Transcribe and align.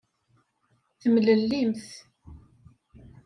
Temlellimt. 1.01 1.85